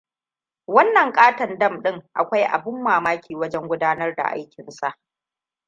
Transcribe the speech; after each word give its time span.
Wannan 0.67 1.11
ƙaton 1.13 1.57
dam 1.59 1.81
ɗin 1.81 2.01
akwai 2.13 2.43
abin 2.43 2.83
mamaki 2.83 3.35
wajen 3.35 3.67
gudanar 3.67 4.15
da 4.15 4.23
aikinsa. 4.23 4.97